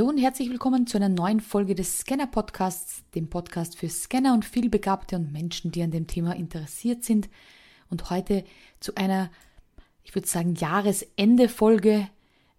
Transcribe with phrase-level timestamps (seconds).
[0.00, 4.32] Hallo und herzlich willkommen zu einer neuen Folge des Scanner Podcasts, dem Podcast für Scanner
[4.32, 7.28] und vielbegabte und Menschen, die an dem Thema interessiert sind.
[7.90, 8.44] Und heute
[8.80, 9.30] zu einer,
[10.02, 12.08] ich würde sagen, Jahresende-Folge.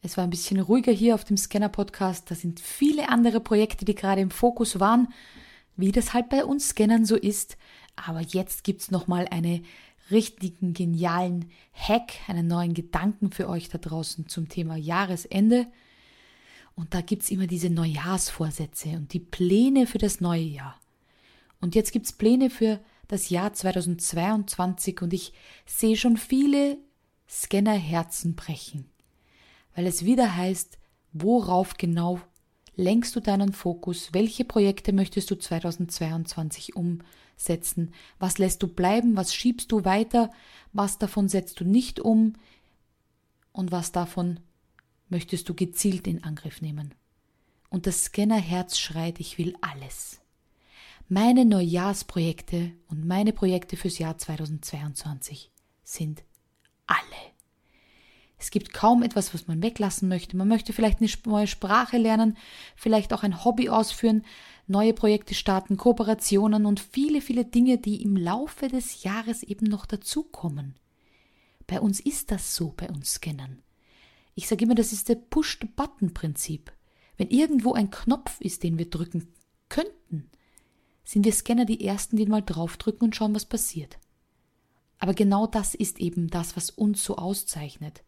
[0.00, 2.30] Es war ein bisschen ruhiger hier auf dem Scanner Podcast.
[2.30, 5.08] Da sind viele andere Projekte, die gerade im Fokus waren,
[5.76, 7.58] wie das halt bei uns Scannern so ist.
[7.96, 9.60] Aber jetzt gibt's nochmal eine
[10.10, 15.66] richtigen genialen Hack, einen neuen Gedanken für euch da draußen zum Thema Jahresende.
[16.76, 20.78] Und da gibt's immer diese Neujahrsvorsätze und die Pläne für das neue Jahr.
[21.60, 25.32] Und jetzt gibt's Pläne für das Jahr 2022 und ich
[25.64, 26.78] sehe schon viele
[27.28, 28.86] Scannerherzen brechen,
[29.74, 30.78] weil es wieder heißt,
[31.12, 32.20] worauf genau
[32.76, 39.34] lenkst du deinen Fokus, welche Projekte möchtest du 2022 umsetzen, was lässt du bleiben, was
[39.34, 40.30] schiebst du weiter,
[40.72, 42.34] was davon setzt du nicht um?
[43.52, 44.40] Und was davon
[45.08, 46.94] möchtest du gezielt in Angriff nehmen.
[47.70, 50.20] Und das Scannerherz schreit, ich will alles.
[51.08, 55.52] Meine Neujahrsprojekte und meine Projekte fürs Jahr 2022
[55.84, 56.24] sind
[56.86, 57.00] alle.
[58.38, 60.36] Es gibt kaum etwas, was man weglassen möchte.
[60.36, 62.36] Man möchte vielleicht eine neue Sprache lernen,
[62.74, 64.24] vielleicht auch ein Hobby ausführen,
[64.66, 69.86] neue Projekte starten, Kooperationen und viele, viele Dinge, die im Laufe des Jahres eben noch
[69.86, 70.74] dazukommen.
[71.66, 73.62] Bei uns ist das so, bei uns Scannern.
[74.36, 76.70] Ich sage immer, das ist der Push-the-Button-Prinzip.
[77.16, 79.28] Wenn irgendwo ein Knopf ist, den wir drücken
[79.70, 80.30] könnten,
[81.04, 83.98] sind wir Scanner die Ersten, die mal draufdrücken und schauen, was passiert.
[84.98, 88.02] Aber genau das ist eben das, was uns so auszeichnet.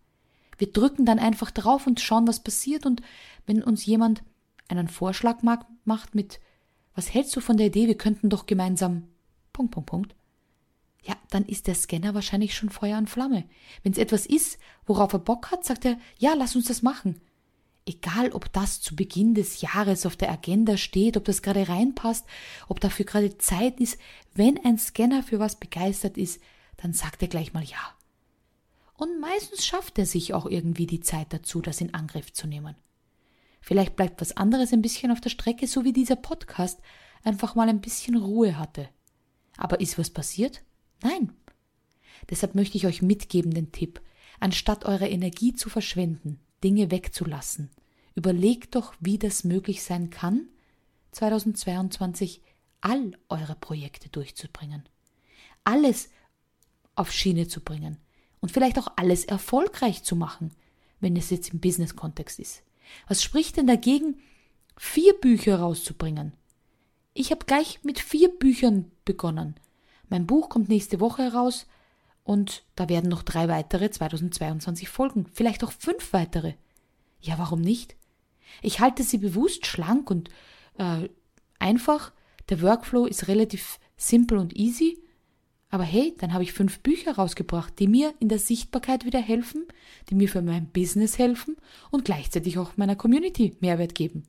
[0.58, 2.84] Wir drücken dann einfach drauf und schauen, was passiert.
[2.84, 3.00] Und
[3.46, 4.22] wenn uns jemand
[4.68, 6.40] einen Vorschlag macht mit,
[6.94, 9.04] was hältst du von der Idee, wir könnten doch gemeinsam,
[9.54, 10.14] Punkt, Punkt, Punkt,
[11.02, 13.44] ja, dann ist der Scanner wahrscheinlich schon Feuer und Flamme.
[13.82, 17.20] Wenn es etwas ist, worauf er Bock hat, sagt er, ja, lass uns das machen.
[17.86, 22.26] Egal, ob das zu Beginn des Jahres auf der Agenda steht, ob das gerade reinpasst,
[22.68, 23.98] ob dafür gerade Zeit ist,
[24.34, 26.42] wenn ein Scanner für was begeistert ist,
[26.76, 27.78] dann sagt er gleich mal ja.
[28.94, 32.74] Und meistens schafft er sich auch irgendwie die Zeit dazu, das in Angriff zu nehmen.
[33.60, 36.80] Vielleicht bleibt was anderes ein bisschen auf der Strecke, so wie dieser Podcast
[37.22, 38.88] einfach mal ein bisschen Ruhe hatte.
[39.56, 40.62] Aber ist was passiert?
[41.02, 41.32] Nein.
[42.30, 44.00] Deshalb möchte ich euch mitgeben den Tipp,
[44.40, 47.70] anstatt eure Energie zu verschwenden, Dinge wegzulassen,
[48.14, 50.48] überlegt doch, wie das möglich sein kann,
[51.12, 52.42] 2022
[52.80, 54.88] all eure Projekte durchzubringen.
[55.64, 56.10] Alles
[56.94, 57.98] auf Schiene zu bringen
[58.40, 60.50] und vielleicht auch alles erfolgreich zu machen,
[61.00, 62.62] wenn es jetzt im Business-Kontext ist.
[63.06, 64.20] Was spricht denn dagegen,
[64.76, 66.32] vier Bücher rauszubringen?
[67.14, 69.56] Ich habe gleich mit vier Büchern begonnen
[70.08, 71.66] mein Buch kommt nächste Woche heraus
[72.24, 76.54] und da werden noch drei weitere 2022 folgen, vielleicht auch fünf weitere.
[77.20, 77.96] Ja, warum nicht?
[78.62, 80.30] Ich halte sie bewusst schlank und
[80.78, 81.08] äh,
[81.58, 82.12] einfach.
[82.48, 85.02] Der Workflow ist relativ simpel und easy.
[85.70, 89.66] Aber hey, dann habe ich fünf Bücher rausgebracht, die mir in der Sichtbarkeit wieder helfen,
[90.08, 91.56] die mir für mein Business helfen
[91.90, 94.22] und gleichzeitig auch meiner Community Mehrwert geben.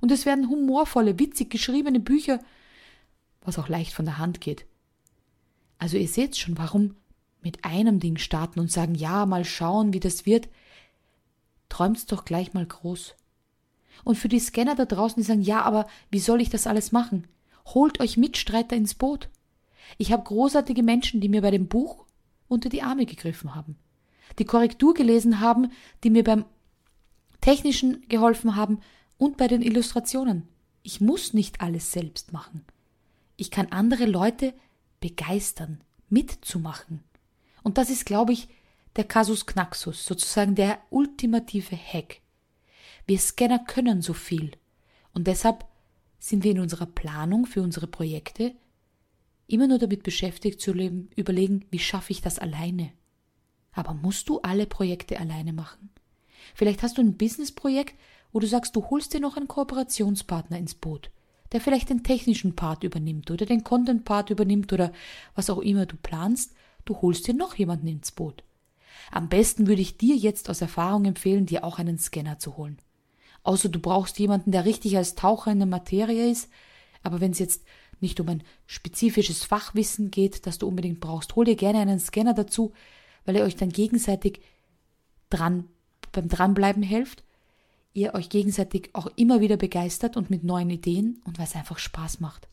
[0.00, 2.38] Und es werden humorvolle, witzig geschriebene Bücher,
[3.40, 4.66] was auch leicht von der Hand geht.
[5.84, 6.96] Also ihr seht schon, warum
[7.42, 10.48] mit einem Ding starten und sagen, ja, mal schauen, wie das wird.
[11.68, 13.14] Träumt's doch gleich mal groß.
[14.02, 16.90] Und für die Scanner da draußen, die sagen, ja, aber wie soll ich das alles
[16.90, 17.26] machen?
[17.66, 19.28] Holt euch Mitstreiter ins Boot.
[19.98, 22.06] Ich habe großartige Menschen, die mir bei dem Buch
[22.48, 23.76] unter die Arme gegriffen haben,
[24.38, 25.70] die Korrektur gelesen haben,
[26.02, 26.46] die mir beim
[27.42, 28.80] Technischen geholfen haben
[29.18, 30.48] und bei den Illustrationen.
[30.82, 32.64] Ich muss nicht alles selbst machen.
[33.36, 34.54] Ich kann andere Leute
[35.04, 37.04] begeistern, mitzumachen.
[37.62, 38.48] Und das ist, glaube ich,
[38.96, 42.22] der Kasus Knaxus, sozusagen der ultimative Hack.
[43.06, 44.52] Wir Scanner können so viel.
[45.12, 45.66] Und deshalb
[46.18, 48.54] sind wir in unserer Planung für unsere Projekte
[49.46, 52.90] immer nur damit beschäftigt zu leben, überlegen, wie schaffe ich das alleine.
[53.72, 55.90] Aber musst du alle Projekte alleine machen?
[56.54, 57.94] Vielleicht hast du ein Businessprojekt,
[58.32, 61.10] wo du sagst, du holst dir noch einen Kooperationspartner ins Boot
[61.54, 64.92] der vielleicht den technischen Part übernimmt oder den Content-Part übernimmt oder
[65.36, 66.52] was auch immer du planst,
[66.84, 68.42] du holst dir noch jemanden ins Boot.
[69.12, 72.78] Am besten würde ich dir jetzt aus Erfahrung empfehlen, dir auch einen Scanner zu holen.
[73.44, 76.50] Außer du brauchst jemanden, der richtig als Taucher in der Materie ist,
[77.04, 77.62] aber wenn es jetzt
[78.00, 82.34] nicht um ein spezifisches Fachwissen geht, das du unbedingt brauchst, hol dir gerne einen Scanner
[82.34, 82.72] dazu,
[83.26, 84.40] weil er euch dann gegenseitig
[85.30, 85.68] dran
[86.10, 87.22] beim Dranbleiben hilft
[87.94, 91.78] ihr euch gegenseitig auch immer wieder begeistert und mit neuen Ideen und weil es einfach
[91.78, 92.48] Spaß macht.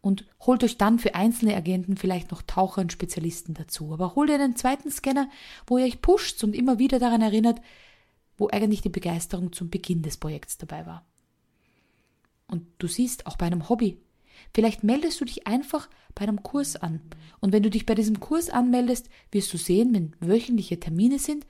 [0.00, 3.92] Und holt euch dann für einzelne Agenten vielleicht noch Taucher und Spezialisten dazu.
[3.92, 5.30] Aber holt ihr einen zweiten Scanner,
[5.66, 7.60] wo ihr euch pusht und immer wieder daran erinnert,
[8.36, 11.06] wo eigentlich die Begeisterung zum Beginn des Projekts dabei war.
[12.48, 13.98] Und du siehst, auch bei einem Hobby,
[14.52, 17.00] vielleicht meldest du dich einfach bei einem Kurs an.
[17.40, 21.46] Und wenn du dich bei diesem Kurs anmeldest, wirst du sehen, wenn wöchentliche Termine sind,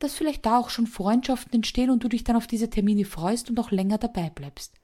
[0.00, 3.50] dass vielleicht da auch schon Freundschaften entstehen und du dich dann auf diese Termine freust
[3.50, 4.74] und auch länger dabei bleibst.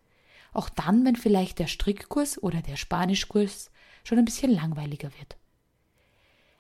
[0.53, 3.71] Auch dann, wenn vielleicht der Strickkurs oder der Spanischkurs
[4.05, 5.37] schon ein bisschen langweiliger wird.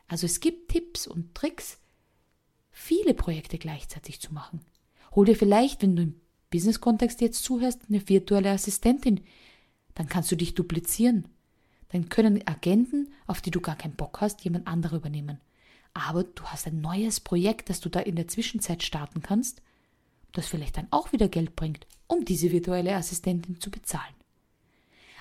[0.08, 1.78] Also es gibt Tipps und Tricks,
[2.70, 4.60] viele Projekte gleichzeitig zu machen.
[5.14, 6.20] Hol dir vielleicht, wenn du im
[6.50, 9.20] Business-Kontext jetzt zuhörst, eine virtuelle Assistentin.
[9.94, 11.28] Dann kannst du dich duplizieren.
[11.88, 15.40] Dann können Agenten, auf die du gar keinen Bock hast, jemand andere übernehmen.
[15.96, 19.62] Aber du hast ein neues Projekt, das du da in der Zwischenzeit starten kannst,
[20.32, 24.14] das vielleicht dann auch wieder Geld bringt, um diese virtuelle Assistentin zu bezahlen.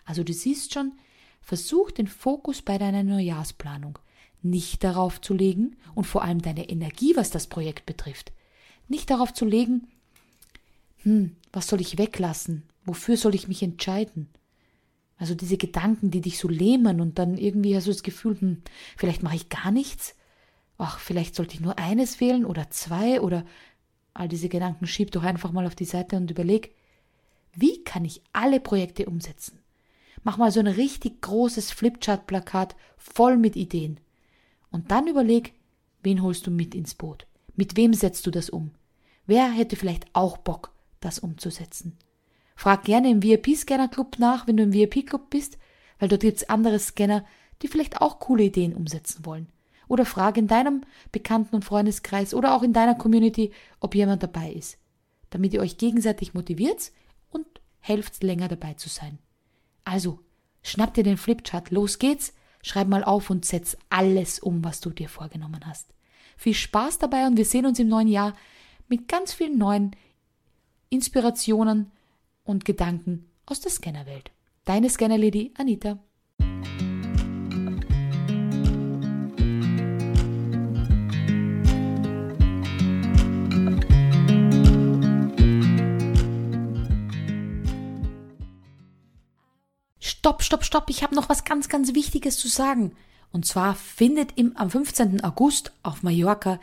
[0.03, 0.91] Also du siehst schon,
[1.41, 3.99] versuch den Fokus bei deiner Neujahrsplanung
[4.41, 8.33] nicht darauf zu legen und vor allem deine Energie, was das Projekt betrifft,
[8.89, 9.87] nicht darauf zu legen,
[11.03, 12.63] hm, was soll ich weglassen?
[12.83, 14.27] Wofür soll ich mich entscheiden?
[15.15, 18.61] Also diese Gedanken, die dich so lähmen und dann irgendwie hast du das Gefühl, hm,
[18.97, 20.15] vielleicht mache ich gar nichts.
[20.77, 23.45] Ach, vielleicht sollte ich nur eines wählen oder zwei oder
[24.13, 26.75] all diese Gedanken schieb doch einfach mal auf die Seite und überleg,
[27.53, 29.59] wie kann ich alle Projekte umsetzen?
[30.23, 33.99] Mach mal so ein richtig großes Flipchart-Plakat voll mit Ideen.
[34.71, 35.53] Und dann überleg,
[36.01, 37.27] wen holst du mit ins Boot?
[37.55, 38.71] Mit wem setzt du das um?
[39.25, 41.97] Wer hätte vielleicht auch Bock, das umzusetzen?
[42.55, 45.57] Frag gerne im VIP-Scanner-Club nach, wenn du im VIP-Club bist,
[45.99, 47.25] weil dort gibt's andere Scanner,
[47.61, 49.47] die vielleicht auch coole Ideen umsetzen wollen.
[49.87, 54.51] Oder frag in deinem Bekannten- und Freundeskreis oder auch in deiner Community, ob jemand dabei
[54.51, 54.77] ist,
[55.29, 56.91] damit ihr euch gegenseitig motiviert
[57.29, 57.45] und
[57.79, 59.19] helft länger dabei zu sein.
[59.83, 60.19] Also,
[60.63, 62.33] schnapp dir den Flipchart, los geht's
[62.65, 65.93] Schreib mal auf und setz alles um, was du dir vorgenommen hast.
[66.35, 68.33] Viel Spaß dabei und wir sehen uns im neuen Jahr
[68.87, 69.95] mit ganz vielen neuen
[70.89, 71.91] Inspirationen
[72.43, 74.31] und Gedanken aus der Scannerwelt.
[74.63, 75.99] Deine Scannerlady Anita.
[90.25, 92.95] Stopp, stopp, stopp, ich habe noch was ganz, ganz Wichtiges zu sagen.
[93.31, 95.23] Und zwar findet im, am 15.
[95.23, 96.59] August auf Mallorca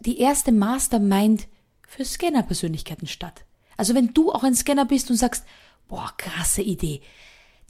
[0.00, 1.48] die erste Mastermind
[1.86, 3.44] für Scanner-Persönlichkeiten statt.
[3.76, 5.44] Also wenn du auch ein Scanner bist und sagst,
[5.86, 7.02] boah, krasse Idee.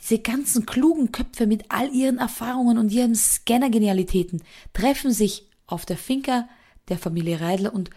[0.01, 4.41] Diese ganzen klugen Köpfe mit all ihren Erfahrungen und ihren Scanner-Genialitäten
[4.73, 6.49] treffen sich auf der Finca
[6.91, 7.91] der Familie Reidler und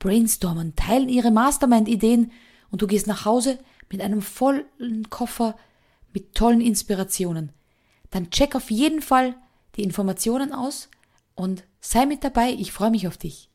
[0.00, 2.32] brainstormen, teilen ihre Mastermind-Ideen
[2.72, 3.60] und du gehst nach Hause
[3.92, 5.54] mit einem vollen Koffer
[6.14, 7.52] mit tollen Inspirationen.
[8.10, 9.34] Dann check auf jeden Fall
[9.76, 10.88] die Informationen aus
[11.34, 12.50] und sei mit dabei.
[12.52, 13.50] Ich freue mich auf dich.